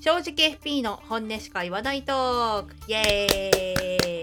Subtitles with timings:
[0.00, 2.76] 正直 FP の本音しか言わないトーク。
[2.86, 4.20] イエーイ。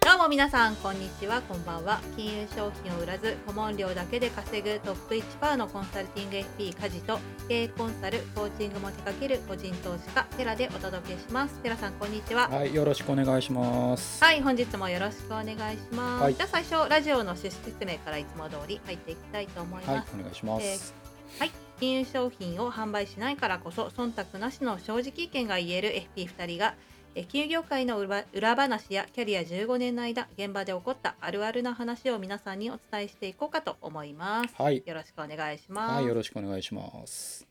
[0.00, 1.42] どうも皆さんこんにちは。
[1.42, 2.00] こんばんは。
[2.16, 11.54] 金融商品を売らず顧問料だけで稼ぐトップ1%のコンサルティング FP 家事と経営コンサルコーチングも手掛ける個人投資家テラでお届けします。
[11.56, 12.48] テラさんこんにちは。
[12.48, 14.24] はい、よろしくお願いします。
[14.24, 16.34] はい本日もよろしくお願いします、はい。
[16.34, 20.94] じゃあ最初ラジオの趣旨説明からいつも通り入っていきたいと思います、はい、お願いします。
[21.38, 21.50] はい、
[21.80, 26.74] 金融商品を販売しないからこそ忖度なしの正直意見が言える FP2 人が
[27.14, 34.54] え金融業界の裏裏話やキャリア15年の間現場で起こったあるあるな話を皆さんにお伝えしていこうかと思います。
[34.56, 35.94] はい、よろしくお願いします。
[35.94, 37.46] はい、よろしくお願いします。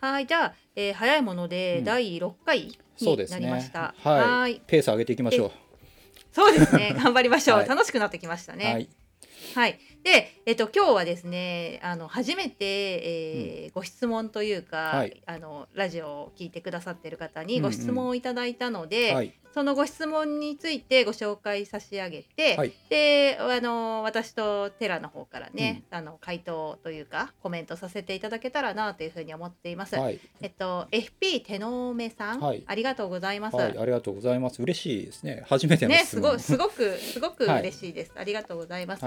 [0.00, 3.38] はいじゃあ、えー早いものでうん第6回にな。
[3.38, 3.94] りました。
[3.98, 5.52] はい、いペース上げていきましょ
[6.32, 6.94] そうですね。
[6.96, 7.58] 頑張りましょう。
[7.58, 8.56] はい楽しくなってきましたう。
[8.56, 8.64] ね。
[8.72, 8.88] はい、
[9.54, 29.96] はい、で、えっと、今日はですねあの初めて、えーご質問というか、はいあのラジオを聞いてくださっている方にうんうんご質問をいただいたので、はい、そのご質問についてご紹介差し上げて、はいであの私とテラの方からね、あの回答というかコメントさせていただけたらなというふうに思っています。
[29.96, 33.56] はい、えっと FP 手のめさん、はいありがとうございます。
[33.56, 34.62] はい、ありがとうございます。
[34.62, 35.44] 嬉しいですね。
[35.46, 36.38] 初めてのね、質問。
[36.38, 38.12] すごい、すごく、すごくはい嬉しいです。
[38.16, 39.04] ありがとうございます。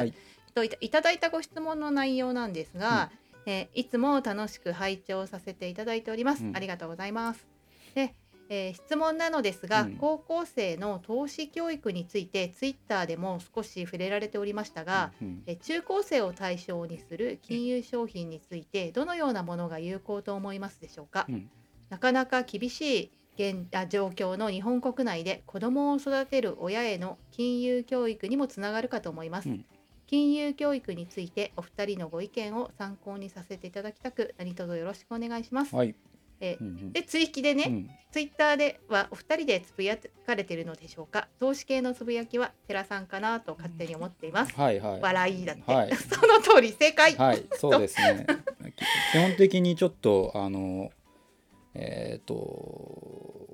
[0.58, 3.11] はいといただいたご質問の内容なんですが、
[3.45, 6.45] えーいつも楽しく拝聴させていただいております。
[6.45, 6.56] うん。
[6.56, 7.45] ありがとうございます。
[7.94, 8.16] で、
[8.48, 9.95] えー質問なのですが、うん。
[9.98, 21.26] 高校生の投資教育についてツイッターでも少し触れられておりましたが、うん、えー中高生を対象にする金融商品についてどのようなものが有効と思いますでしょうか？
[21.28, 21.50] うん、
[21.89, 29.66] なかなか厳しい現あ状況の日本国内で子どもを育てる親への金融教育にもつながるかと思います、うん
[30.08, 35.95] 金融教育についてお二人のご意見を参考にさせていただきたく何卒よろしくお願いします、はい、
[36.39, 36.92] えうんうん。
[36.92, 37.89] で追記でね、うん。
[38.11, 41.28] ツイッターではお二人でつぶやかれているのでしょうか？
[41.39, 45.02] 投資系のつぶやきは寺さんかなと勝手に思っています、はい、はい。
[45.02, 45.95] 笑いだって、はい。
[45.95, 48.26] その通り正解、はい、そうですね。
[48.76, 50.92] き基本的にちょっとあの
[51.75, 52.36] えっ、と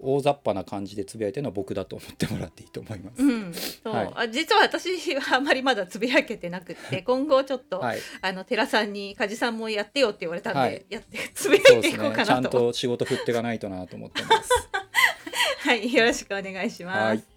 [0.04, 3.22] 大雑把な感じでつぶやいてるのは僕だと思ってもらっていいと思います。
[3.22, 12.04] うん、そう、はいあ実は私はあまりまだつぶやけてなくって 今後ちょっと、はい、あの寺さんに梶さんもやってよって言われたんで、はいやってつぶやいていこうですね。
[12.04, 14.50] ちゃんかなとと仕事振っていかないとなと思ってます。
[15.68, 17.31] はいよろしくお願いします。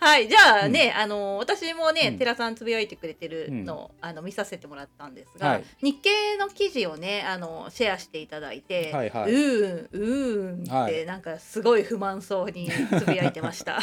[0.00, 2.18] はいはい、じゃあね、あの私もね、うん。
[2.18, 5.64] 寺さんつぶやいてくれてるのを、あの見させてもらったんですが、はい。
[5.82, 9.32] 日経の記事をねあのシェアしていただいて、はいはい。
[9.32, 11.06] うーんうーんって、はい。
[11.06, 13.78] なんかすごい不満そうにつぶやいてました。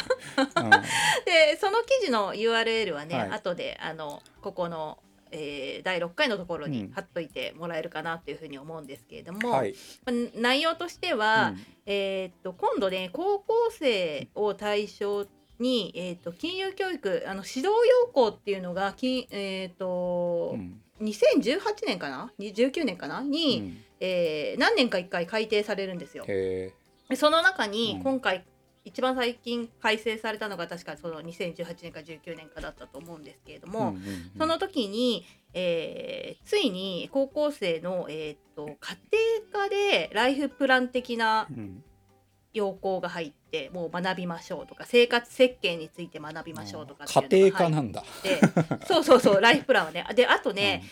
[0.56, 0.70] うん。
[1.24, 3.30] でその記事の URL はね、はい。
[3.30, 4.98] 後であのここの、
[5.30, 6.92] えー第6回のところにうん。
[6.92, 9.74] 貼っといてもらえるかなというふうに思うんですけれども、はい。
[10.04, 11.66] まあ内容としては、うん。
[11.86, 15.26] えーっと今度ね高校生を対象
[15.58, 17.68] に、えーっと金融教育あの指導
[18.04, 20.80] 要項っていうのが金、えーっとうん。
[21.00, 23.22] 2018年かな？19年かな？
[23.22, 23.84] に、うん。
[24.00, 26.24] えー何年か1回改定されるんですよ。
[27.16, 28.02] その中にうん。
[28.02, 28.44] 今回、
[28.84, 34.30] 一番最近改正されたのが確かその2018年か19年かだったと思うんですけれどーも、うんうんうん。
[34.38, 35.24] その時に、
[35.54, 38.96] えーついに高校生の、えーっと家
[39.50, 41.84] 庭科でライフプラン的なうん
[42.54, 48.04] 要項が入ってもう学びましょうとか生活設計について学びましょうとか家庭科なんだ。
[48.86, 50.06] そうそうそう ライフプランはね。
[50.14, 50.82] であとね、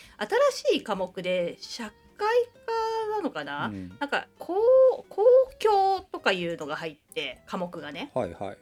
[0.51, 2.27] 新しい科目で社会
[2.65, 3.89] 科なのかな、うん。
[3.99, 4.55] なんか公
[5.09, 5.23] 公
[5.59, 8.11] 共とかいうのが入って科目がね。
[8.13, 8.57] はいはい。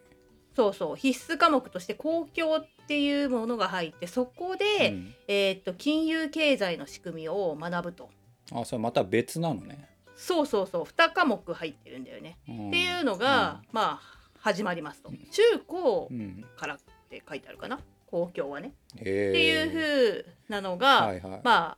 [0.56, 5.16] そうそう必須科目として公共っていうものが入ってそこで、うん。
[5.28, 8.10] えーっと金融経済の仕組みを学ぶと。
[8.52, 9.89] あ、それまた別なのね。
[10.22, 10.84] そうそうそう。
[10.84, 15.10] 2科目入ってるんだよね、っっていうのが、まあ始まりますと。
[15.32, 16.78] 中高うん、からっ
[17.10, 17.80] て書いてあるかな？
[18.08, 21.42] 公共はね、へってえいう風なのが、はいはい。
[21.44, 21.78] ま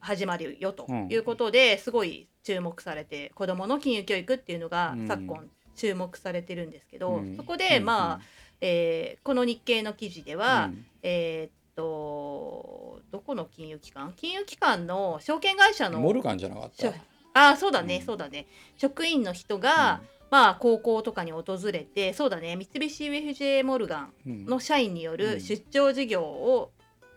[0.00, 1.08] 始まるよとうん。
[1.10, 5.08] いうことですごい注目されて子どもの金融教育っていうのがうん。
[5.08, 7.36] 昨今注目されてるんですけど、うん。
[7.36, 7.84] そこで、うん。
[7.84, 8.20] まあ、
[8.60, 10.86] えーこの日経の記事では、うん。
[11.02, 14.12] えーっとどこの金融機関？
[14.16, 16.70] 金融機関の証券会社のモルガンじゃなかっ。
[16.72, 16.92] した
[17.38, 18.02] あーそうだね、うん。
[18.02, 18.46] そうだね。
[18.76, 24.44] 職員の人が、まあ高校とかに訪れてそうだね三菱 UFJ モルガンうん。
[24.46, 26.70] の社員による出張授業を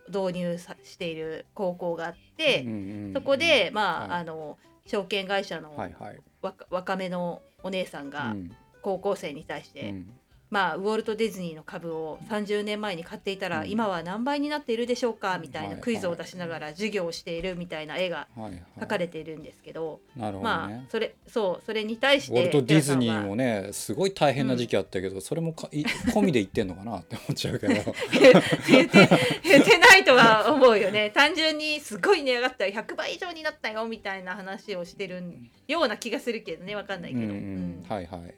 [0.08, 2.64] 導入さしている高校があって、
[3.14, 4.20] そこでまあ、はい。
[4.20, 6.18] あの証券会社のはいはい。
[6.40, 8.50] 若,、若めのお姉さんがうん。
[8.82, 10.12] 高校生に対しうてん
[10.52, 13.70] まあ、ウォルト・ディズニーの株を30年前に買っていたら、うん。
[13.70, 15.80] 今は何倍になっているでしょうかみたいはない。
[15.80, 18.28] クイズを出しながら授業をしているみたいな絵が
[18.78, 27.74] 描かれているんですけど、まあねそれそうそれに対しウォてルト・ディズニーもねすごい大変な時期あったけど、それもかい込みで言ってんのかなって思っちゃうけど。
[27.74, 29.08] 言って
[29.42, 31.10] 言ってないとは思うよね。
[31.14, 32.74] 単純にすごい値上がったよ。
[32.74, 35.24] 100倍以上になったよみたいな話をしてる
[35.66, 36.76] ような気がするけどね。
[36.76, 37.80] わかんないけど、うんううん。
[37.80, 37.84] ん。
[37.88, 38.34] はいはい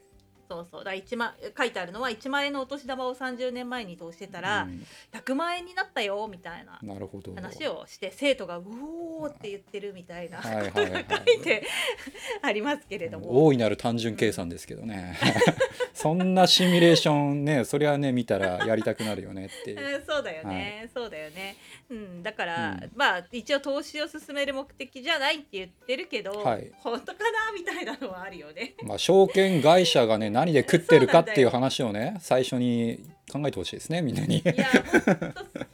[0.49, 0.83] そうそう。
[0.83, 4.85] だから1万書いてあるのは1万円のお年玉を30年前に投資してたらうん。
[5.13, 7.33] 100万円になったよみたいななるほど。
[7.35, 11.63] 話をして生徒が「うおー」って言ってるみたいなはいはいことがはい書いて
[12.41, 13.45] ありますけれども。
[13.45, 15.17] 大いなる単純計算ですけどね。
[15.93, 19.79] そんなシミュレーションねそれはね見たらやりたくなるよねっていう。
[19.99, 21.55] うんそうだよね、そうだよね、
[21.89, 22.91] うん、だから、うん。
[22.95, 26.71] まあ一応投資を進める目的じゃないって言ってるけど、はい。
[26.77, 27.51] 本当かな？
[27.53, 28.75] みたいなのはあるよね。
[28.83, 32.99] まあ証券会社がね何で食ってるかっていう話をね最初に
[33.31, 34.39] 考えてほしいですねみんなに。
[34.39, 34.53] いや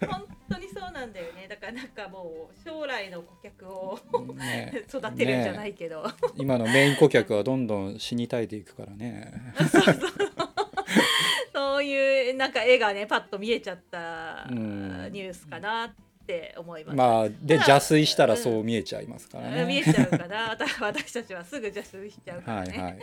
[0.08, 1.48] 本当にそうなんだよね。
[1.50, 4.00] だからなんかもう将来の顧客を
[4.36, 6.06] ね育てるんじゃないけど、
[6.36, 9.34] 今のメイン顧客はどんどん死に絶えていくからね。
[11.54, 15.10] そういうなんか絵がねパッと見えちゃったうん。
[15.12, 15.92] ニュースかなっ
[16.28, 16.96] て思います。
[16.96, 20.52] まあで邪推したらそう見えちゃいますからね、見えちゃうかな。
[20.52, 22.72] 私 私たちはすぐ邪推しちゃうからね。
[22.72, 23.00] はいはい、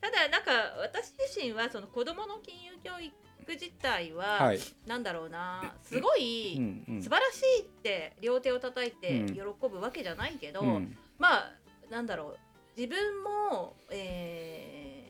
[0.00, 0.50] ただなんか
[0.80, 3.12] 私自身はその子どもの金融教育
[3.48, 6.60] 自体は、はい、なんだろうなすごい
[7.00, 9.34] 素晴らしいって両手を叩いてうん。
[9.34, 10.96] 喜ぶわけじゃないけど、うん。
[11.18, 11.52] まあ
[11.90, 12.36] なんだろ
[12.76, 15.00] う自分も、えー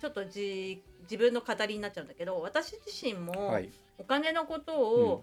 [0.00, 3.70] ちょっとじ自分の語りになっちゃうんだけど私自身もはい。
[3.98, 5.22] お金のことを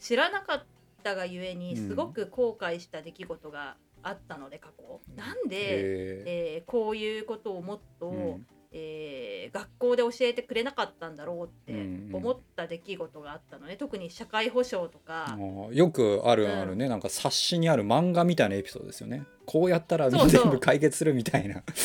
[0.00, 0.64] 知らなかっ
[1.02, 1.88] たがゆえにうん。
[1.88, 5.00] すごく後悔した出来事があったので過去。
[5.16, 8.46] なんで、ええーこういうことをもっと、ーうん。
[8.76, 12.16] えー学校で教えてくれなかったんだろうってうんうん。
[12.16, 15.38] 思った出来事があったのね、特に社会保障とか、
[15.70, 19.24] よくあるあるね、なんか冊子にある漫画みたいなエピソードですよね。
[19.46, 21.62] こうやったら全部解決するみたいな。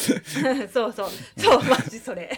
[0.72, 1.10] そうそう。
[1.38, 2.32] そうマジそれ。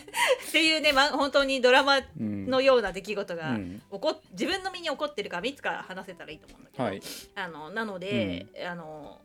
[0.50, 2.48] っていうね、ま、本当にドラマうん。
[2.50, 3.82] のような出来事がうん。
[3.92, 7.02] 起こっ自分の身に起こってるからいつか話せたらいいと思うんだけど、はい。
[7.36, 9.22] あのなので、あの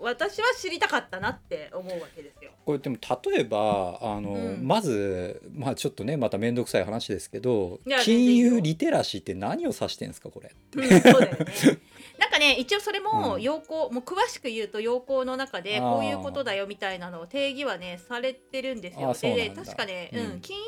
[0.00, 2.50] 私は知りたかったなって思うわけですよ。
[2.64, 4.66] これでも例えばあの、うん。
[4.66, 11.46] まずまあちょっとねまた面倒くさい話ですけど金融リテラシーって何を指してんですかこれうん、そうだよね。
[12.18, 13.42] なんかね一応それもうん。
[13.42, 19.14] 要項、もう詳しく言うと要項の中でこういうことだよみたいなのを定義はねされてるんですよ。
[19.14, 20.64] で確かね、うんうん、金融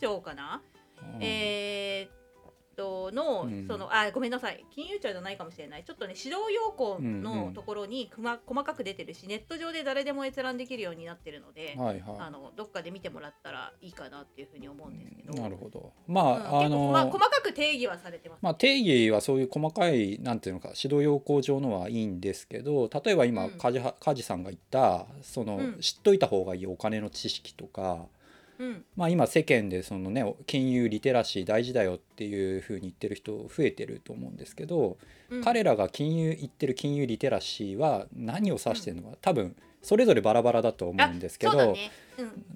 [0.00, 0.62] 庁かな、
[1.16, 1.22] うん。
[1.22, 2.23] えー
[2.74, 3.66] っとの、うん。
[3.68, 4.64] そのあごめんなさい。
[4.70, 5.84] 金融庁じゃないかもしれない。
[5.84, 15.32] ちょっとね指導要項うんうんのところにくま細かく出てるしネット上で誰でも閲覧できるようになってるので、はいあはのどっかで見てもらったらいいかなっていうふうに思うんですけど。
[15.32, 15.92] いなるほど。
[16.08, 16.14] うん。
[16.14, 18.40] まあ、あ結構のま細かく定義はされてます。
[18.42, 23.50] まあ、定義はそういう細かいなんていうのか指導要項上のはいいんですけど例えば今うん。
[23.58, 25.78] 梶さんが言ったその、うん。
[25.80, 28.06] 知っといた方がいいお金の知識とか、
[28.58, 28.84] うん。
[28.96, 34.98] まあ、今世間でその、ね、金融リテラシー大事だよっていうふうに言ってる人増えてると思うんですけど、
[35.30, 35.44] うん。
[35.44, 41.74] 彼らが金融言ってる金融リテラシーは何を指してるのか、多分それぞれバラバラだと思うんですけど、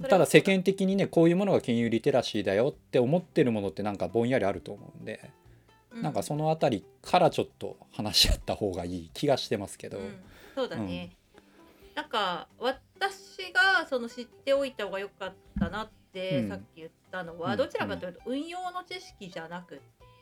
[0.08, 5.30] ただ世間的にねこういうものが金融リテラシーだよって思ってるものってなんかぼんやりあると思うんで。
[5.92, 10.16] うなんかそのあたりからちょっと話し合った方がいい気がしてますけど、うん。
[10.54, 11.16] そうだね、
[11.98, 16.48] なんか私がその知っておいた方が良かったなってうん。
[16.48, 17.58] さっき言ったのは、うん。
[17.58, 19.78] どちらかというと運用の知識じゃなくっ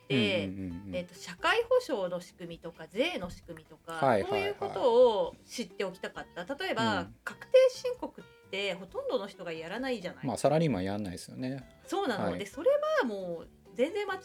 [0.07, 0.95] て、うんうんうんうん。
[0.95, 4.31] えー、と社会保障の仕組みとか税の仕組みとか、はいはいはい。
[4.31, 6.55] そういうことを知っておきたかった。
[6.55, 7.15] 例えば、うん。
[7.23, 11.63] 確定申告ってほとんどの人がやらないじゃない、まあサラリーマンやんないですよね。
[11.85, 12.39] そうなの、はい。
[12.39, 12.71] でそれ
[13.01, 14.21] はもう全然間違っ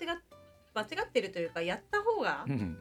[0.74, 2.78] 間違ってるというかやった方がうん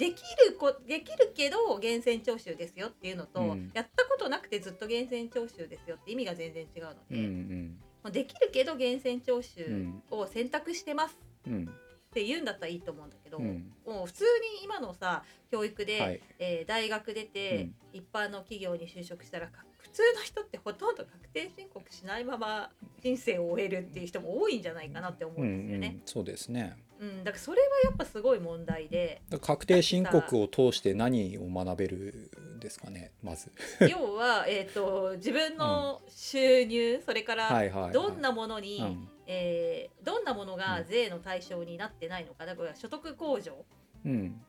[0.00, 3.70] できるこできるけど源泉徴収ですよっていうのと、うん。
[3.74, 7.78] やったことなくてずっと源泉徴収ですよって意味が全然違うのうんで、うん。
[8.02, 11.64] まあできるけど源泉徴う収んを選択してますうん。
[11.64, 13.70] って言うんだったらいいと思うんだけど、うん。
[13.86, 16.20] もう普通に今のさ教育で、はい。
[16.38, 18.00] えー大学出て、うん。
[18.00, 22.70] 一般の企業に就職したらか普通の人ってほとんど確定申告しないまま
[23.02, 25.88] 人生を終えるっていう人も多いんじゃないかなって思ううんですよね。
[25.88, 26.76] んそうですね。
[27.00, 33.50] うんだからそれはやっぱすごい問題で確定申告を通して何を学べるんですかねまず。
[33.90, 43.64] 要は、えー、と自分の収入、それからどんなものに、うんえーどんなものがうん税の対象になってないのかだから所得控除
[44.04, 44.44] うんうん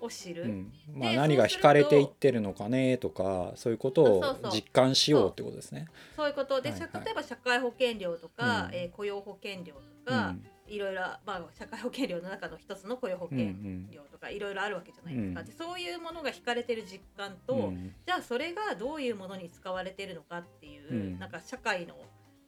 [0.00, 0.72] を知る、うん。
[0.94, 5.86] まあ、で何が惹かれていってるのかねとかそういうことを実感しようってことですね。
[6.16, 6.28] そう。
[6.28, 6.60] いうこと。
[6.60, 7.04] で、はいはい。
[7.04, 8.74] 例えば社会保険料とか、うん。
[8.74, 10.44] えー雇用保険料とうか、ん。
[10.66, 15.46] いろいろ、まあ、社会保険料の中の一つの雇用保うん険料とかいろいろあるわけじゃないですか、うん。
[15.46, 17.92] でそういうものが引かれてる実感と、うん。
[18.06, 21.18] じゃあそれがどういうものに使われてるのかっていう、うん。
[21.18, 21.96] なんか社会の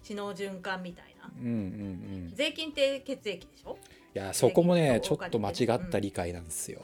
[0.03, 1.31] 知能循環みたいな。
[1.37, 1.55] うんうんう
[2.29, 2.33] ん。
[2.35, 3.77] 税金って血液でしょ？
[4.15, 6.83] いやそこもねちょっと間違った理解なんですよ。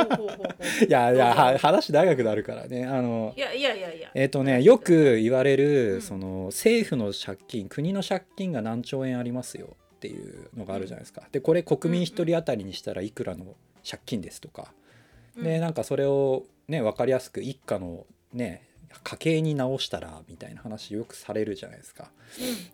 [0.86, 2.84] いやいや話長くなるからね。
[2.84, 3.90] あのいやいやいや。
[3.94, 6.02] いやえっ、とねよく言われる、うん。
[6.02, 9.76] その政府の借金国の借金が何兆円ありますよ。
[9.96, 11.26] っていうのがあるじゃないですか。
[11.32, 13.54] でこれ国民一人当たりにしたらいくらの
[13.88, 14.74] 借金ですとか、
[15.36, 15.44] うん。
[15.44, 18.04] でなんかそれをね分かりやすく一家の
[18.34, 18.68] ね
[19.02, 22.10] 家計に直したらみたいな話よくされるじゃないですか。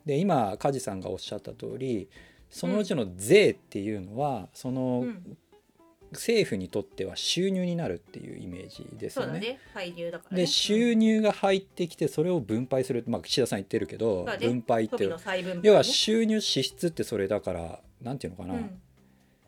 [0.05, 2.09] で今梶さんがおっしゃった通り
[2.51, 5.09] そのうちの税っていうのはその、うん。
[5.09, 5.37] うん
[6.13, 9.41] 政府にとっては収入になるっていうイメージですよね。
[9.41, 9.59] ね。
[9.75, 10.43] 介入だからね。
[10.43, 14.39] で収入が入ってきてそれを分配する、まあ、岸田さん言ってるけど、ね。
[14.39, 15.61] 分配って富の再分配ね。
[15.65, 18.81] 要は収入支出ってそれだからなんていうのかな、うん。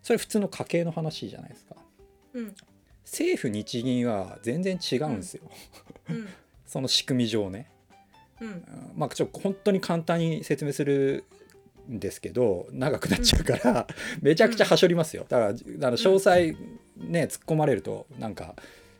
[0.03, 1.77] それ普通の家計の話じゃないですか。
[2.35, 2.55] うん。
[3.05, 5.43] 政府日銀は全然違うんですよ、
[6.11, 6.29] うん。
[6.67, 7.71] その仕組み上ね。
[8.41, 8.49] うん。
[8.49, 8.65] うん。
[8.97, 11.25] まあちょっと本当に簡単に説明する
[11.89, 13.87] んですけど長くなっちゃうから、
[14.23, 15.27] めちゃくちゃはしょりますよ。
[15.29, 16.57] だからあの詳細
[16.97, 18.57] ね突っ込まれるとなんか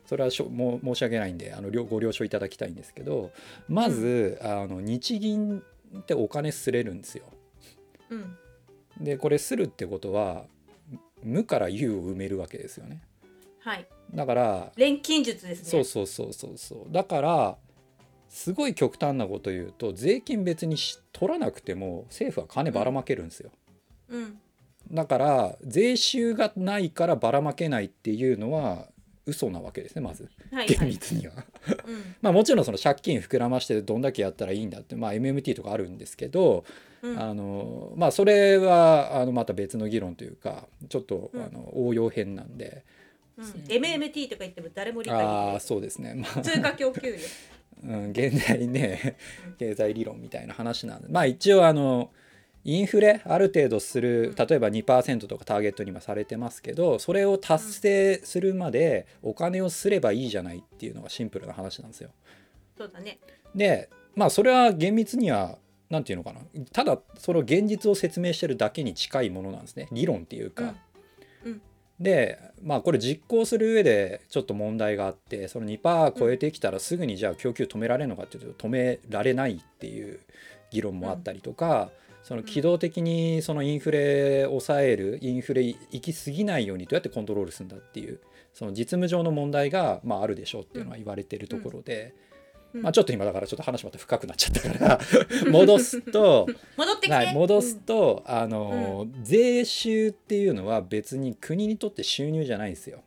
[0.07, 3.31] それはしょもう申し訳ないんであの了ご了承いただきたいんですけど
[3.69, 5.63] まず、あの日銀
[5.99, 7.25] ってお金すれるんですよ。
[8.11, 8.37] うん。
[9.01, 10.47] でこれするってことは
[11.23, 13.03] 無から有を埋めるわけですよね。
[13.61, 13.87] はい。
[14.15, 15.69] だから錬金術ですね。
[15.69, 16.93] そうそうそうそうそう。
[16.93, 17.59] だから
[18.31, 23.51] すごい極端なこと言うと税金別にし取らなくても政府は金ばらまけるんですよ、
[24.09, 24.39] うん。
[24.93, 28.87] だから税収がないからばらまけないっていうのは
[29.27, 30.29] 嘘なわけですねまず。
[30.51, 30.89] 厳はいはい。
[30.89, 31.35] 密には。
[31.87, 32.15] うん。
[32.23, 36.65] まあもちろんその借金膨らましてどんだけやったらいいんだってまあ MMT とかあるんですけど、
[37.03, 37.19] うん。
[37.19, 41.43] あのまあそれはあのまた別の議論というかちょっとうん。
[41.43, 42.85] あの応用編なんで、
[43.37, 43.45] うん。
[43.45, 46.15] MMT とか言っても誰も理解できああないそうですね。
[46.15, 46.41] まあ。
[46.41, 47.19] 通貨供給量
[47.85, 49.53] うん、現代ねうん。
[49.55, 51.09] 経済理論みたいな話なんで。
[51.09, 52.11] まあ一応あの
[52.65, 54.47] インフレある程度するうん。
[54.47, 62.11] 例えば2%とかターゲットに今されてますけどそれを達成するまでお金をすればいいじゃないっていうのがシンプルな話なんですよ。
[62.77, 63.19] そうだね。
[63.55, 65.59] でまあそれは厳密には
[65.89, 66.41] 何て言うのかな。
[66.73, 69.89] ただその現実を説明してるだけに近いものなんですね。
[69.93, 70.63] 理論っていうか。
[70.65, 70.77] うんうん
[72.01, 80.21] でまあこれ実行する上でちょっと問題があってその2%超えてきたらすぐにじゃあ供給止められるのかっていうと止められないっていう
[80.71, 81.91] 議論もあったりとか、
[82.23, 88.21] その機動的にそのインフレ抑えるインフレ行き過ぎないようにどうやってコントロールするんだっていう
[88.55, 92.30] その実務上の問題がまああるでしょうっていうのは言われてるところで、うん
[92.73, 95.01] まあちょっと今だからちょっと話また深くなっちゃったから。
[95.51, 96.47] 戻すと。
[96.77, 103.03] 戻ってきて、はい、戻すと、あの税収っていうのは別に国にとって収入じゃないんですよ。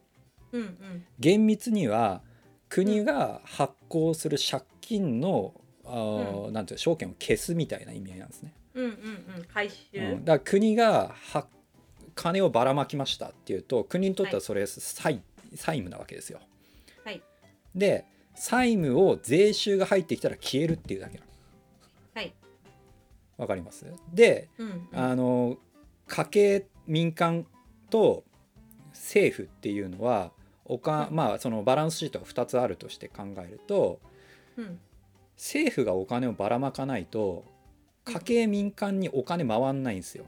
[0.52, 1.06] うんうん。
[1.20, 2.22] 厳密には
[2.70, 5.54] 国が発行する借金の、
[5.86, 8.54] あーなんていうの証券を消すみたいな意味合いなんですね。
[8.74, 8.94] うんうんう
[9.42, 9.46] ん。
[9.54, 11.48] 回収、うん、だから国がは
[12.16, 15.22] 金をばらまきましたっていうと国にとってはそれ債,、
[15.56, 16.40] 債務なわけですよ。
[17.04, 17.22] はい。
[17.76, 21.30] で債務を税収が入ってきたら消えるっていうだけなの。
[22.16, 22.34] はい。
[23.38, 23.86] わかります？
[24.14, 24.88] でうんうん。
[25.00, 25.58] あの
[26.08, 27.46] 家計民間
[27.90, 28.24] と
[28.92, 30.32] 政府っていうのは
[30.66, 34.00] おか、うんまあそのバランスシートが2つあるとして考えると
[34.58, 34.80] うん。
[35.36, 37.44] 政府がお金をばらまかないと
[38.06, 40.26] 家計民間にお金回んないんですよ。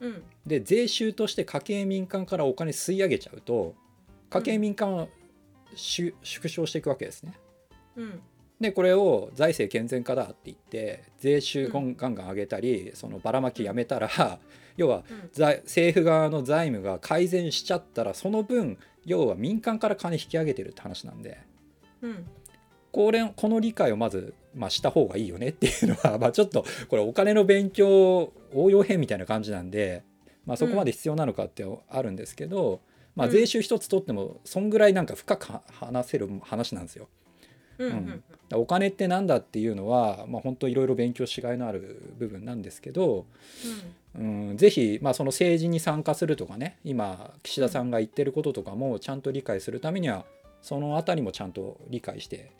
[0.00, 0.22] うん。
[0.46, 3.74] で税収として家計民間からお金吸い上げちゃうと
[4.30, 5.08] 家計民間は
[5.74, 7.34] 縮縮小していくわけですね。
[7.96, 8.20] うん。
[8.60, 14.08] でこれを財政健全化だって言って税収ガンガン上げたりそのばらまきやめたら
[14.76, 15.28] 要はうん。
[15.32, 21.38] 財政府側の財務が改善しちゃったらその分要は民間から金引き上げてるって話なんで。
[22.02, 22.26] うん。
[22.90, 30.02] これこの理解をまず、まあ、した方がいいよねっていうのは、 まあ、ちょっとこれお金の勉強応用編みたいな感じなんで、
[30.46, 32.80] まあ、そこまで必要なのかってあるんですけど、
[33.18, 33.32] まあ、うん。
[33.32, 37.08] 税収一つ取ってもそんぐらいなんか深くは話せる話なんですよ。
[37.78, 38.22] うん
[38.54, 43.26] お金ってなんだっていうのは、まあ、本当いろいろ勉強しがいのある部分なんですけど、
[44.18, 50.24] うん、ぜひ、まあ、その政治に参加するとかね今岸田さんが言ってることとかもちゃんと理解するためには
[50.62, 52.50] そのあたりもちゃんと理解して、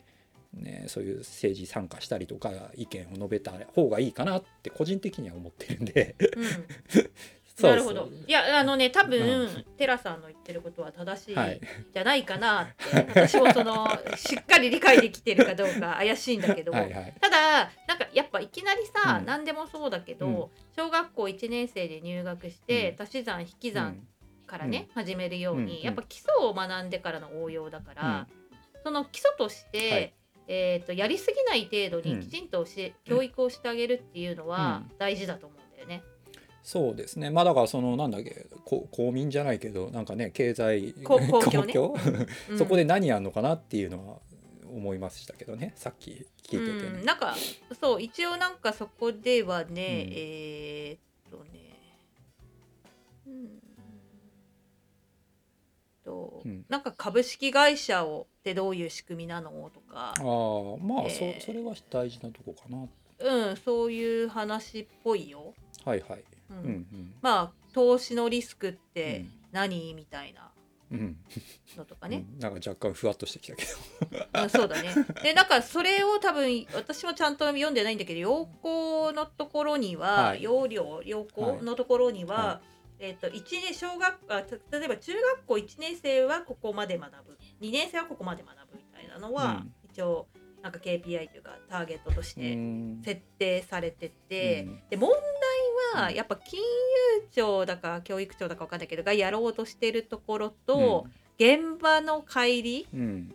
[0.53, 6.15] ね、そういう政治参加したりとか意見を述べた方がいいかなって個人的には思ってるんで。
[6.19, 7.09] うん
[7.67, 8.09] なるほど。
[8.27, 11.61] いやあのね多分、うテラさんの言ってることは正しいはい。
[11.93, 16.71] じゃないかなって、私もその しっかり理解できてるかどうか怪しいんだけど。
[16.71, 16.79] た
[17.29, 19.25] だなんかやっぱいきなりさ、うん。
[19.25, 20.45] 何でもそうだけど、うん。
[20.75, 23.03] 小学校1年生で入学して、うん。
[23.03, 24.07] 足し算引き算
[24.47, 25.83] からね、始めるように、うん。
[25.83, 28.27] やっぱ基礎を学んでからの応用だから、
[28.83, 30.13] その基礎として、はい。
[30.51, 32.19] えー、とやりすぎない程度うん。
[32.19, 34.97] にきちんと教え、教育をしてあげるっていうのはうん。
[34.97, 36.03] 大事だと思うんだよね。
[36.69, 37.31] そうですね。
[37.31, 42.27] まあだからそのなんだっけこ公民じゃないけどなんかね経済こ 公共ね。
[42.59, 44.19] そこで何やるのかなっていうのは
[44.71, 45.73] 思いましたけどね。
[45.75, 46.99] さっき聞いててね。
[46.99, 47.05] うん、。
[47.05, 47.35] なんか
[47.81, 50.13] そう一応なんかそこではね、うん。
[50.13, 51.59] えーっとね。
[53.25, 53.61] うん。
[56.05, 56.65] と、うん。
[56.69, 60.13] なんか株式会社をってどういう仕組みなのとか。
[60.15, 60.23] ああ
[60.77, 61.39] まあ、えー。
[61.39, 62.87] そそれは大事なとこかな。
[63.21, 65.55] うんそういう話っぽいよ。
[65.83, 66.23] はいはい。
[66.49, 69.31] うんまあ投資のリスクっうてん。
[69.51, 70.51] 何、みたいな
[70.91, 71.17] うん。
[71.77, 72.39] のとかね、うん。
[72.39, 74.41] なんか若干ふわっとしてきたけど。
[74.41, 74.89] うん、そうだね。
[75.21, 80.43] でなんかそれを多分私もちゃんと読んでないんだけど要項のところには、はい。
[80.43, 82.61] 要領要項のところには、は
[82.99, 87.37] えっ、と一年小学あた例えば中学校1年生はここまで学ぶ。
[87.61, 89.73] 2年生はここまで学ぶみたいなのは、うん。
[89.91, 90.27] 一応
[90.61, 93.01] なんか KPI というかターゲットとしうてん。
[93.03, 94.79] 設定されてて、うん。
[94.89, 95.19] で問題
[96.11, 103.33] やっぱ金融庁だか教育庁だか分かんないけどがやろうとしてるところと、現場の乖離うん。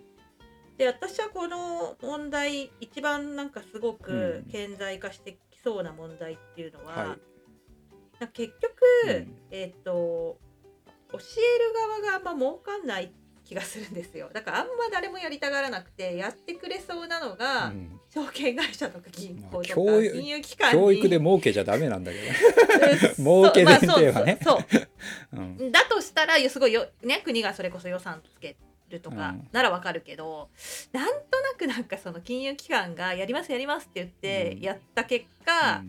[0.76, 4.50] で私はこの問題一番なんかすごくうん。
[4.50, 7.06] 顕在化してきそうな問題っていうのは、はい。
[7.06, 9.36] なんか結局、うん。
[9.50, 10.38] えっ、と
[11.12, 13.12] 教える側があんま儲かんない
[13.44, 14.30] 気がするんですよ。
[14.32, 20.80] だからあんま誰もやりたがらなくてやってくれそうなのが、うん証券会社とか銀行とか金融機関に。
[20.80, 22.18] 教育で儲けちゃダメなんだけ
[23.18, 24.38] うん儲け前提はね。
[24.40, 24.88] そうそう
[25.32, 25.42] ど。
[25.42, 25.72] うん。
[25.72, 28.56] だとしたらすごいよ、ね、国がそれこそ予算つけ
[28.88, 29.48] るとかうん。
[29.50, 30.48] ならわかるけど、
[30.92, 34.60] なんとなくなんかその金融機関がやりますやりますって言ってうん。
[34.60, 35.82] やった結果、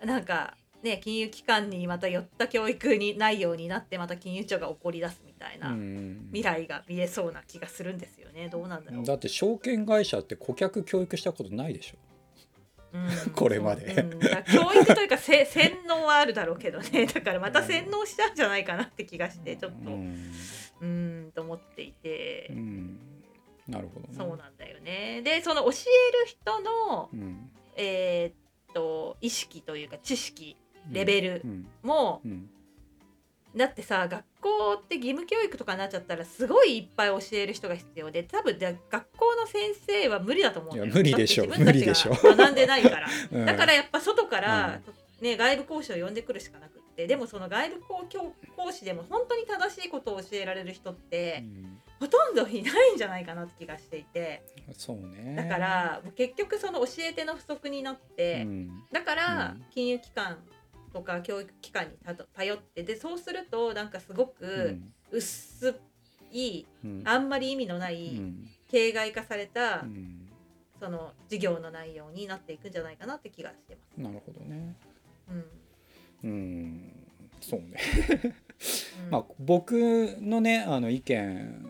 [0.00, 0.08] うん。
[0.08, 8.48] なんかね金融機関にまた寄った教育にないようになってまた金融庁が怒り出すみたいなうん未来が見えそうな気がするんですよね。
[8.48, 9.04] どうなんだろう。
[9.04, 11.96] だって証券会社って顧客教育したことないでしょ。
[12.92, 13.32] うん。
[13.32, 13.86] これまで。
[13.86, 14.20] うん。
[14.20, 17.06] 教育というかせ 洗脳はあるだろうけどね。
[17.06, 19.90] だからまた洗脳しちゃうんじゃないかなって気がしてちょっと。
[19.90, 22.98] ううんと思っていて、うん。
[23.68, 24.14] なるほどね。
[24.16, 25.22] そうなんだよね。
[25.22, 27.50] でその教える人の、うん。
[27.76, 28.34] えーっ
[28.74, 30.56] と意識というか知識
[30.90, 31.66] レベルうん。
[31.82, 32.48] も、うん。
[33.54, 40.92] だってさ学校って義務教育とかになっちゃったらすごいいっぱい教える人が必要で多分で学校の先生は無理だと思うんだよ。
[40.92, 41.44] 無理でしょ。
[41.44, 43.08] 自分たちが学んでないから。
[43.30, 43.46] うん。
[43.46, 44.80] だからやっぱ外から、
[45.20, 51.78] ね、外部講師を呼んでくるしかなくってでもその外部講教講師でも本当に正しいことを教えられる人っうてん。
[52.00, 54.42] ほとんどいないんじゃないかなって気がしていて。
[54.72, 55.36] そうね。
[55.36, 58.82] だから結局その教え手の不足になって、うん。
[58.90, 59.64] だからうん。
[59.70, 60.38] 金融機関
[60.92, 65.74] とか教育機関にたと頼ってでそうするとなんかすごうくん薄
[66.32, 70.18] い、うんあんまり意味のなうい、ん形骸化された、うん
[70.80, 74.00] その授業の内容になっていくんじゃないかなって気がしてます。
[74.00, 74.74] なるほどね。
[76.24, 76.92] うんうん
[77.40, 77.76] そうね。
[79.04, 79.72] うんまあ、僕
[80.20, 81.64] のねあの意見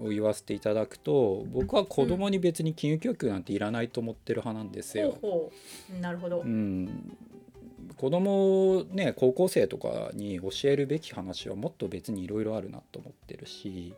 [0.00, 5.18] を言わせていただくと僕は子供に別に金融教育なんていらないと思ってる派なんですよ。
[5.20, 5.52] ほうほ
[5.96, 6.40] うなるほど。
[6.42, 7.16] うん、
[8.04, 13.94] 子供をね高校生とかに教えるべき話はもっと別にいろいろあるなと思ってるし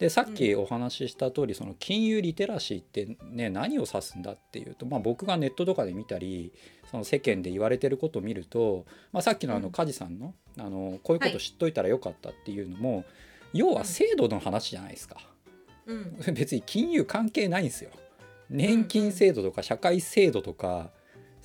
[0.00, 6.52] でさっきお話しした通り、その金融リテラシーってね何を指すんだっていうと、まあ、僕がネットとかで見たり
[6.90, 9.72] その世間で言われてることを見ると、まあ、さっきのあのうん。
[9.72, 13.04] 梶さんのあのこういうこはいと知っといたらよかったっていうのも、
[13.52, 15.18] 要は制度の話じゃないですか。
[15.86, 16.16] うん。
[16.34, 17.90] 別に金融関係ないんですよ。
[18.50, 20.90] 年金制度とか社会制度とか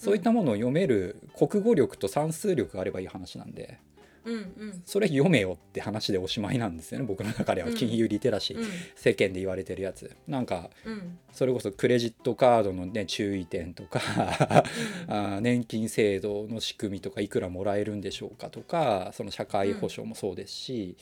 [0.02, 3.80] そういったものを読める国語力と算数力があればいい話なんで
[4.26, 4.82] うんうん。
[4.86, 7.70] それ読めよって話でおしまいなんですよね僕の中では。
[7.70, 7.76] うん。
[7.76, 8.66] 金融リテラシー、うん。
[8.96, 10.16] 世間で言われてるやつ。
[10.28, 11.18] なんかうん。
[11.32, 14.02] それこそクレジットカードのね注意点とか
[15.08, 20.98] あー年金制度の仕組みとかいくらもらえるんでしょうかとかその社会保障もそうですし、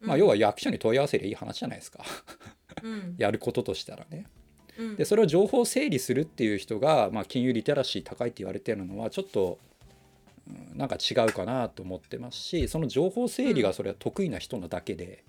[0.00, 2.04] まあ、要は役所に問い合わせりゃいい話じゃないですか。
[2.82, 3.14] うん。
[3.18, 4.26] やることとしたらね。
[4.78, 4.96] うん。
[4.96, 9.74] でそれを情報整理するっていう人が、まあ、金融リテラシー高いって言われてるのはちょっと、うん
[10.74, 15.24] なんか違うかなと思ってますしその情報整理がそれは得意な人なだけで、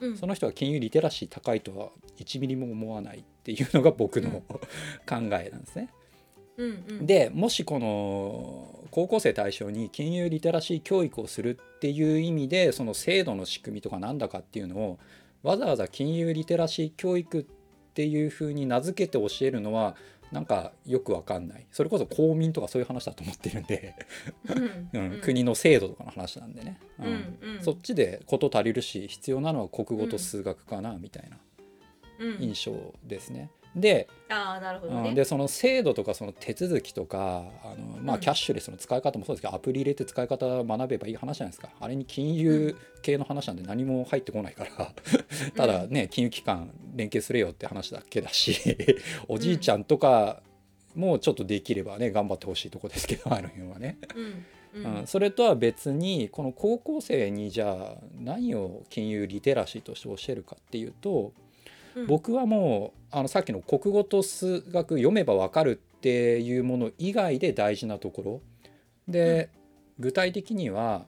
[0.00, 0.16] うん。
[0.16, 1.88] その人は金融リテラシー高いとは
[2.18, 4.40] 1ミリも思わないっていうのが僕の、うん。
[4.40, 5.90] 考えなんですね。
[6.58, 14.98] うんうん、でもしこの高校生対象に金融リテラシー教育をするっていう意味でその制度の仕組みとかなんだかっていうのを
[15.44, 17.46] わざわざ金融リテラシー教育
[17.98, 19.96] っていうふうに名付けて教えるのは
[20.30, 21.66] なんかよくわかんない。
[21.72, 23.96] それこそ公民とかそういう話だと思ってるんで、
[24.94, 25.10] うん。
[25.14, 27.06] うん、国の制度とかの話なんでね、うん。
[27.06, 31.38] うんそっちで事足りるし必要なのは国語と数学かなみたいな
[32.20, 33.50] うん、印象ですね。
[33.80, 35.08] でああなるほどね。
[35.10, 38.20] うんでその制度とかその手続きとかあの、まあ、うん。
[38.20, 44.92] キャッシュレスの使い方もそうですけど、アプリ入れて使い方学べばいい話じゃないですかあれに金融系の話なんで何も入ってこないから
[45.56, 48.76] ただね金融機関連携すれよって話だけだし
[49.28, 50.42] おじいちゃんとか
[50.94, 53.98] もちょっとできればね頑張ってほしいとこですけどあの辺はね。
[54.14, 54.44] うん。
[54.74, 55.00] うん。
[55.00, 61.32] うん、それとは別にこの高校生にじゃあ何を金融リテラシーとして教えるかっていうと、
[61.94, 62.06] うん。
[62.06, 68.40] 僕はもうあのさっきの国語と数学読めばわかるっていうもの以外で大事なところ。
[69.08, 69.50] で、
[69.98, 71.06] 具体的には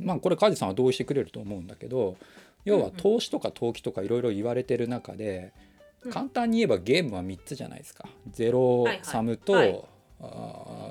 [0.00, 2.16] まあこれ梶さんは同意してくれると思うんだけど
[2.64, 2.96] 要はうんうん。
[2.96, 5.52] 投資とか投機とかいろいろ言われてる中で、
[6.02, 6.12] うん。
[6.12, 8.08] 簡単に言えばゲームは3つじゃないですか。
[8.30, 9.04] ゼロはいはい。
[9.04, 9.84] サムと、はい。
[10.20, 10.26] あ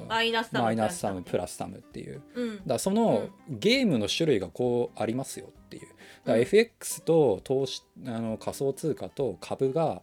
[0.05, 2.21] ーマイナスサムマイナスサムププラスサムっていう。
[2.35, 2.61] うん。
[2.65, 5.87] だそのゲームの種類がこうありますよっていう
[6.25, 6.41] だからうん。
[6.41, 10.01] FX と投資あの仮想通貨と株が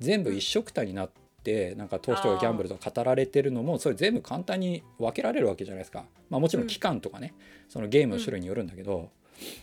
[0.00, 1.10] 全部一緒くたになっ
[1.42, 7.34] てなんか投資とかギャンブルとか語られてるのもそれ全部簡単に分けられるわけじゃないですか、まあ、もちろん期間とかね。
[7.68, 9.10] そのゲームの種類によるんだけど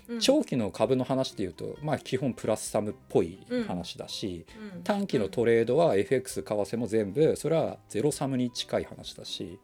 [0.09, 0.19] うん。
[0.19, 4.83] 長期の株の話でいうとまあ基本プラスサムっぽい話だしうん。
[4.83, 9.59] 短期のトレードは FX 為替も全部それはゼロサムに近い話だし。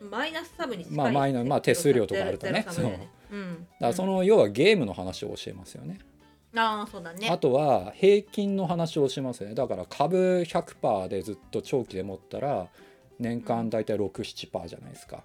[0.00, 2.60] マイナスサムに近いまあマイナまあ手数料とかあるとね。
[2.60, 3.00] ゼロサムだよ
[3.32, 3.36] う。
[3.36, 3.54] ん。
[3.54, 5.98] だからその要はゲームの話を教えますよね。
[6.56, 7.28] ああそうだね。
[7.28, 9.54] あとは平均の話をしますよね。
[9.54, 12.68] だから株100%でずっと長期で持ったら
[13.18, 15.24] 年間だいたい67%じゃないですか。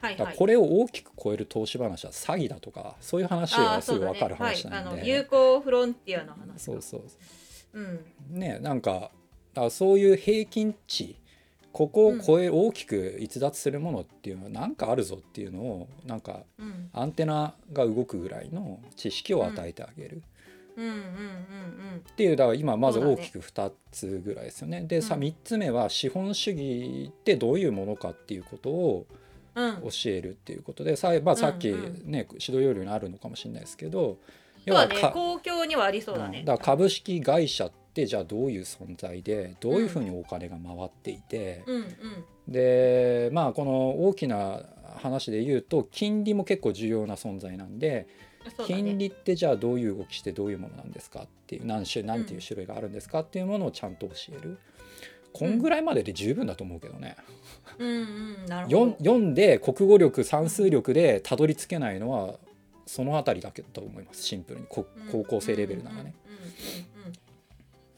[0.00, 0.36] はいはい。
[0.36, 5.00] これを大きく超える投資話は詐欺だとかそういう話あがすぐ分かる話なんで。
[5.02, 7.02] の有効フロンティアの話そうそう
[7.74, 8.04] うん。
[8.30, 9.10] ねなんか
[9.52, 11.16] だそういう平均値
[11.72, 16.90] ここを超え大きく逸脱するものっていうのは何かあるぞっていうのをなんかうん。
[16.92, 20.22] アンテナが動くぐらいの知識を与えてあげる。
[20.76, 24.82] っていうだから今まず大きく2つぐらいですよね。
[24.82, 25.20] でさうん。
[25.20, 29.06] 3つ目は資本主義ってどういうものかっていうことを
[29.54, 34.18] 教えるっていうことでさ,、まあ、さっきね、指導要領にあるのかもしれないですけど
[34.66, 35.00] そうだね。
[35.00, 36.40] か公共にはありそうだね。
[36.40, 36.44] うん。
[36.44, 41.84] だから株式会社ってじゃあどういう存在でどういうふうにお金が回っていて、うんうん。
[42.48, 44.62] でまあこの大きな
[44.96, 48.06] 話で言うと金利も結構重要な存在なんでね。
[48.66, 54.58] 金利ってじゃあどういう動きしてどういうものなんですかっていう何種何ていう種類があるんですかっていうものをちゃんと教える。
[55.32, 57.16] こんぐらいまでで十分だと思うけどね、
[57.78, 57.92] うんう
[58.44, 58.92] んなるほど。
[58.98, 62.34] 読んで国語力算数力でたどり着けないのは
[62.84, 64.24] そのあたりだけだと思います。
[64.24, 64.66] シンプルに。
[64.66, 64.84] 高
[65.24, 66.14] 校生レベルならね。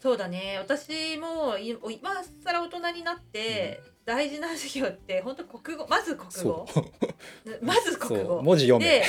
[0.03, 0.57] うんうんうんうんそうだね。
[0.59, 2.11] 私もい今
[2.43, 6.65] 更大人になって、大事な授業って本当国語まず国語。
[7.61, 8.43] まず国そ 語う。
[8.43, 8.99] 文字読め。
[8.99, 9.05] で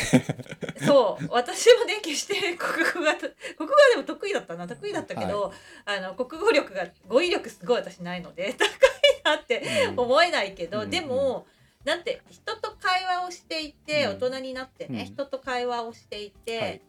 [0.87, 1.27] そう。
[1.31, 3.33] 私もね決して国語が国
[3.69, 4.69] 語はでも得意だったな。
[4.69, 5.53] 得意だったけど、
[5.85, 8.71] あの国語力が語彙力すごい私ないので 高い
[9.25, 9.99] なってうん。
[10.01, 10.91] 思えないけど、うん。
[10.91, 11.49] でも
[11.85, 14.19] なんて人と会話をしていて、うん。
[14.21, 15.07] 大人になってね、うん。
[15.07, 16.81] 人と会話をしていて、はい。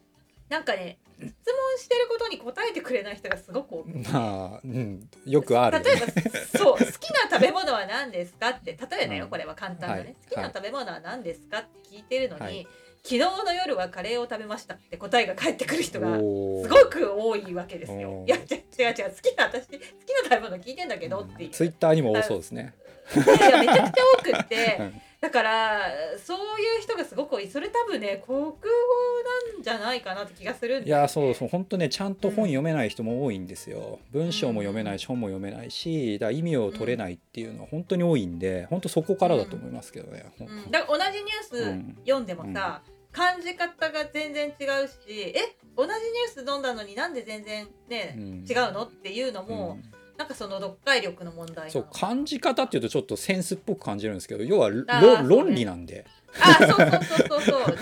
[0.47, 1.31] なんかね質問
[1.77, 4.09] してることに答えてくれない人がすごく多くて。
[4.09, 5.77] まあ、うん、よくある。
[5.77, 6.01] よ例えね。
[6.01, 9.29] ばそう好きな食べ物は何ですかって例えばよ、うん。
[9.29, 10.15] これは簡単なね、はい。
[10.29, 12.67] 好きな食べ物は何ですかって聞いてるのに、はい。
[13.03, 18.25] 昨日の夜はカレーを食べましたって答えが返ってくる人がすごく多いわけですよ。
[18.27, 21.49] いや違う違う好きな私好きな食べ物聞いてんだけどっていう。
[21.51, 22.73] ツイッターにも多そうですね。
[23.15, 25.81] いやめちゃくちゃ多くってうんだから
[26.23, 27.47] そういう人がすごく多い。
[27.47, 30.91] それ多分ね国語なんじゃないかなって気がするんいでね。
[30.91, 31.47] やそうそう。
[31.47, 33.97] 本当ねちゃんと本読めない人も多いんですよ。
[34.11, 40.31] 文章も読めないし本も読めないしだ意味を取れないっていうのは本当に多いんで本当そこからだと思いますけどね。
[40.39, 41.95] うん、だから同じニューうん。
[41.95, 48.45] ス読んでもさ、感じ方が全然違うしえ同じニュース読んだのになんで全然ね、うん。
[48.47, 48.83] 違うの？
[48.83, 54.83] っていうのも、うんなんかその読解力の問題そう感じ方っていうとちょっとセンスっぽく感じるんですけど要はね。
[55.27, 56.05] 論理なんで。
[56.39, 57.77] あそうそうそうそうそう。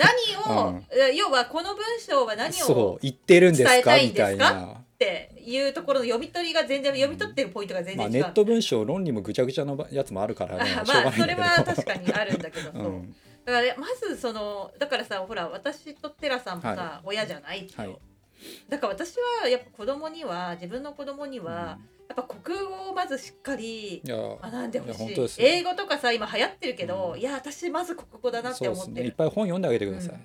[0.48, 0.86] 何を、うん。
[0.92, 3.98] え要はこの文章は何そをう言ってるんですか？
[3.98, 4.64] みたいな。
[4.64, 12.82] っていうところの読み取りが全然読み取ってるポイントが全まあ、然違う、ネット文章論理もぐちゃぐちゃなやつもあるからね まあそれは確かにあるんだけど、 そう。
[12.84, 13.16] うん。
[13.44, 17.98] だからねまずそのだからさほら私とテラさんもさ、は親じゃない一応、はい
[18.70, 21.80] だから私はやっぱ子供には自分の子供には、
[22.10, 24.98] やっぱ国語をまずしっかり学んでほしい。
[25.00, 25.48] 本当ですよ。
[25.48, 27.20] 英語とかさ今流行ってるけど、うん。
[27.20, 29.02] いや私まず国語だなってそうですね。
[29.04, 30.20] いっぱい本読んであげてください、う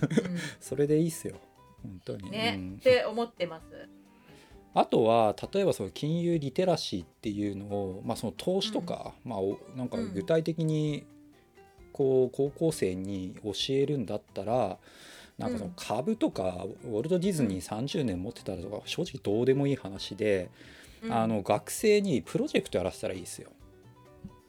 [0.60, 1.36] それでいいっすよ。
[1.82, 2.76] 本当に、うんね、うん。
[2.80, 3.88] って思ってます。
[4.74, 11.06] あとは例えばその金融リテラシーっていうのを、まあ、その投資とか、まあ、おなんか具体的に
[11.94, 14.76] こう高校生に教えるんだったら
[15.38, 20.50] なんかその株とかウォルト・ディズニー30年持ってたらとか正直どうでもいい話で、
[21.02, 21.12] うん。
[21.12, 23.50] あの学生にプロジェクトやらせたらいいですよ。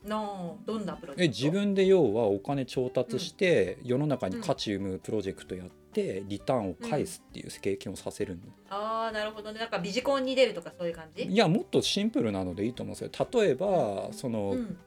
[0.06, 1.24] のどんなプロジェクト？
[1.24, 8.42] え自分で要はお金調達して世の中に価値生むプロジェクトやってリターンを返すっていう経験をさせるの。
[8.70, 9.60] ああなるほどね。
[9.60, 11.24] なんかビジコンに出るとかそういう感じ？
[11.24, 13.28] いやもっとシンプルなのでいいと思うんですよ。
[13.34, 14.78] 例えばその、うん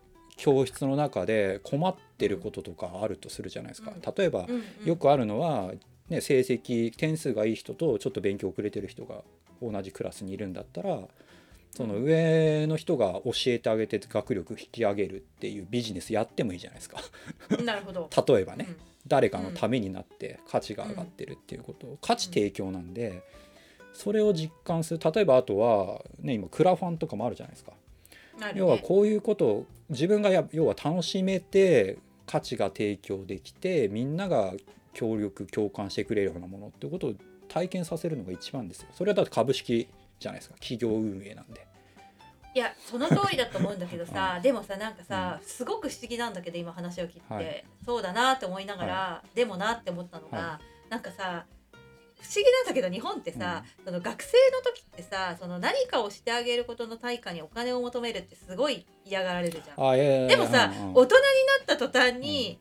[0.40, 3.92] 教室の中で困ってることとかあるとするじゃないですか。
[3.94, 4.00] うん。
[4.00, 4.64] 例えばうんうん。
[4.87, 5.72] よくあるのは、
[6.09, 9.22] ね、成績点数がいい人とちょっと勉強遅れてる人が
[9.61, 10.98] 同じクラスにいるんだったら
[11.72, 16.98] その上の人が教えてあげて学力引き上げるっていうビジネスやってもいいじゃないですか。
[17.62, 18.09] なるほど。
[18.26, 18.76] 例えばねうん。
[19.07, 23.22] 誰かのためになって価値が上がってるっていうこと価値提供なんで
[23.92, 25.00] それを実感する。
[25.14, 27.72] 例えばあとはね今クラファンとかもあるじゃないですか
[28.46, 28.53] ね。
[28.57, 34.53] 要はこういうことを自分がや要は楽しめて価値が提供できてみんなが
[34.92, 37.14] 協力共感してくれるようなものっていうことを
[37.48, 38.88] 体験させるのが一番ですよ。
[38.92, 40.55] それはだって株式じゃないですか。
[40.57, 41.66] 企業運営なんで。
[42.53, 47.64] いやその通りだと思うんだけどさ、 でもさなんかさ、すごく不思議なんだけど今話を聞いて、はい。
[47.85, 51.46] そうだなって思いながら、でもなって思ったのが、はなんかさ
[52.20, 59.90] 不思議なんだけど日本ってさ、その学生の時ってさその何かをしてあげることの対価にお金を求めるってすごい嫌がられるじゃん。
[59.90, 61.22] あいやいやいやでもさ、うんうん大人に
[61.66, 62.59] なった途端に、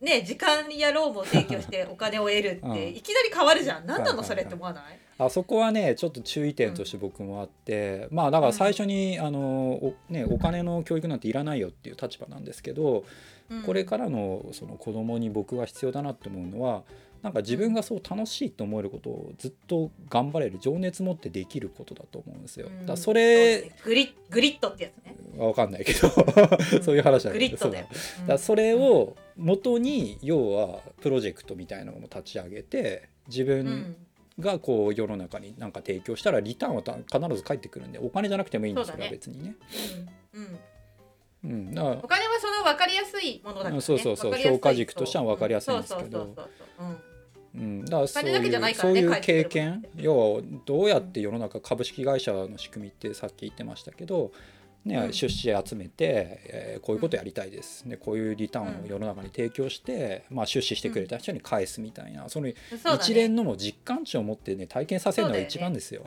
[0.00, 2.76] ね時間や労務を提供してお金を得るって、うん。
[2.76, 3.86] いきなり変わるじゃん。
[3.86, 4.98] 何なはいはいはいのそれって思わない？
[5.18, 13.04] あそこはねちょっと注意点として僕もあって、まあだから最初に、あのお,、ね、お金の教育なんていらないよっていう立場なんですけど、
[13.50, 13.62] うん。
[13.64, 16.84] これからのその子供に僕が必要だなって思うのは
[17.22, 22.68] なんか自分がそう楽しいと思えることをずっと頑張れる情熱持ってできることだと思うんですよ。
[22.68, 23.72] うんだからそれすね。
[23.84, 25.16] グリグリッドってやつね。
[25.36, 26.08] わかんないけど
[26.82, 27.32] そういう話だけど。
[27.32, 27.86] グリッドだよ。
[27.90, 28.20] そう。
[28.20, 33.96] だからそれを元に要はプロジェクトみたいなのも立ち上げて自うん、う分ん。
[34.40, 39.10] がこう世の中に何か提供したらリターンはた必ず返ってくるんでお金じゃなくてもいいんですよ、そうだね。
[39.10, 39.56] 別にね。
[40.34, 40.44] うん。
[40.44, 40.58] うん。
[41.44, 44.34] うん、だからお金はその分かりやすいものだから、ね、そうそうそう。
[44.34, 46.34] 評価軸としては分かりやすいんですけど。
[46.36, 46.82] そ
[47.58, 47.64] うん。
[47.64, 54.32] うん、だからそういいうそういう経験要はどうやって世の中株式会社の仕組みってさっき言ってましたけど、
[54.84, 55.12] ねうん。
[55.12, 62.48] 出資集めて、えーこういうことやりたいです、でこういうリターンを世の中に提供して、まあ、出資してくれた人に返すみたいな、その
[62.94, 66.04] 一連のの実感値を持ってね体験させるのが一番ですよ。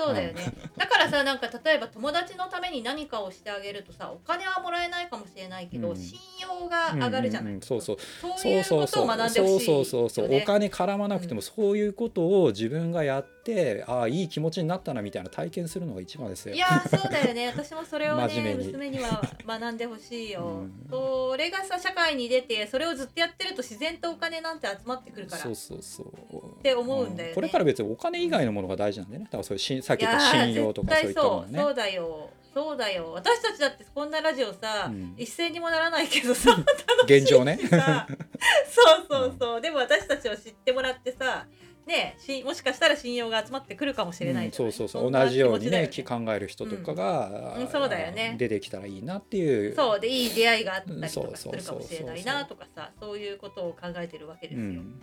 [0.00, 5.96] そうだよね、だからさなんか例えば友達のために何かをしてあげるとさお金はもらえないかもしれないけど、うん。
[5.96, 7.96] 信用が上がるじゃない、うんうんうんそうそう。
[8.20, 10.26] そうそいううことをそうそう学んでほしいそうそうそう。
[10.28, 13.39] そう、お金絡まなくてもそういうことを自分がやって
[13.86, 16.54] ああいい気持ちになったなみたいな体験するのが一番ですよ。
[16.54, 16.58] い。
[16.58, 17.46] やーそうだよね。
[17.48, 20.86] 私もそれをね娘には学んでほしいよ、うん。
[20.90, 25.42] それがさ社会に出てそれをずっとやってると自然とお金なんて集まってくるから。
[25.42, 26.06] そうそうそう。
[26.06, 27.34] って思うんだよね。
[27.34, 29.24] これから別にお金以外のものが大事なんでね。
[29.24, 31.52] だからそういうしさっき言ったー信用とかそうい絶ったものね。
[31.52, 32.30] 対そうそうだよ。
[32.52, 33.12] そうだよ。
[33.12, 35.14] 私たちだってこんなラジオさ、うん。
[35.16, 36.56] 一斉にもならないけどさ
[37.06, 37.56] 現状ね。
[37.56, 38.06] さ。
[38.68, 41.46] そうそうそう、でも私たちを知ってもらってさ
[41.86, 45.10] ねしもしかしたら信用が集まってくるかもしれないうんそうそうそう。
[45.10, 47.62] 同じようにね気持ち考える人とかが、うん。
[47.62, 48.36] うんそうだよね。
[48.38, 49.74] 出てきたらいいなっていう。
[49.74, 55.02] そうでいい出会いがあったりとそうかするかもしれないなとかさそういうことを考えてるわけですよ、うん、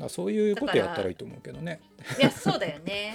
[0.00, 0.08] うん。
[0.08, 1.80] そういうことやったらいいと思うけどね。
[2.18, 3.14] いやそうだよね、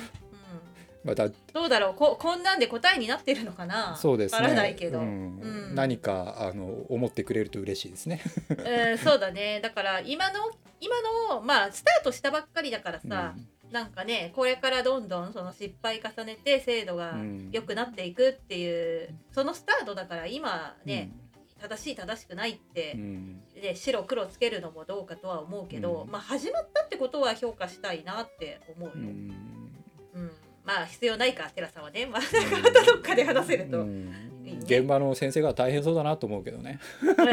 [1.03, 1.93] またうん、どうだろう。
[1.93, 3.95] ここんなんで答えになってるのかな？
[3.95, 4.37] そうですね。
[4.37, 5.75] わからないけど、ううんん。
[5.75, 8.21] 何かあの思ってくれると嬉しいですね。
[8.49, 9.59] うん、そうだね。
[9.61, 10.39] だから今の
[10.79, 10.95] 今
[11.31, 13.35] のまあスタートしたばっかりだからさ、
[13.71, 17.49] なんかねこれからどんどんその失敗重ねて精度がうん。
[17.51, 20.89] 良くなっていくっていう、そのスタートだから今うん。
[20.89, 21.11] ね、
[21.59, 23.41] 正しい正しくないってう、ん。
[23.61, 26.11] で白黒つけるのもどうかとは思うけど、うん。
[26.11, 29.27] まあ始まったってことは評価したいなって思うよ、ううん。
[29.29, 30.31] ん
[30.63, 32.05] まあ必要ないかテラさんはね。
[32.05, 32.21] まあ
[32.93, 34.26] どっかで話せると、ううん
[34.67, 36.79] 現場の先生が大変そうだなと思うけどね。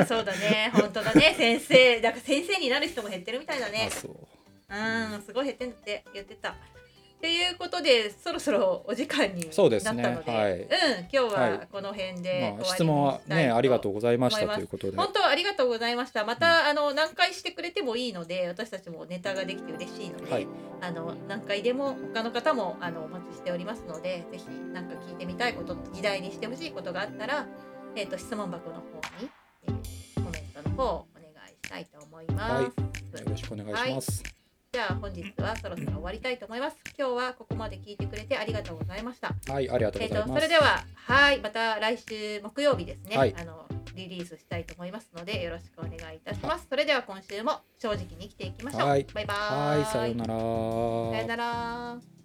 [0.09, 4.13] そうだね本当だね先生だから先生になる人も減ってるみたいだねあそう。
[4.71, 6.55] うん、すごい減ってんだって言ってた。
[7.25, 10.61] っていうことでそろそろお時間になったそうですのでねはい。
[10.61, 11.69] うん、今日ははい。
[11.73, 16.27] この辺でまあ、質問はねありがとうございましたということで本当ありがとうございました。
[16.27, 20.47] また、あの何回してくれてもいいので、私たちもネタができて嬉しいので、はい。
[20.83, 27.47] あの何回でも他の方もあのお待ちしておりますので、ぜひ何か聞いてみたいこと、議題にしてほしいことがあったら、
[27.97, 28.83] えっ、と質問箱の方
[29.23, 29.31] に、
[29.67, 32.53] えーコメントの方お願いしたいと思います。
[32.53, 32.65] はい。
[32.65, 32.71] よ
[33.31, 34.23] ろしくお願いします、
[34.75, 36.77] じゃあ本日はそろそろ終わりたいと思います。
[36.99, 39.33] 今日はここまで聞いてくれてありがとうございました。
[39.49, 40.41] はい、ありがとうえっ、とございます。
[40.41, 46.67] それでははいまた来週木曜日ですね、はいあのリリースしたいと思いますのでよろしくお願いいたします。
[46.69, 48.89] それでは今週も正直に生きていきましょう。
[48.89, 49.83] はいバイバーイ。
[49.83, 50.35] はい、さようなら。
[50.35, 52.24] さようなら。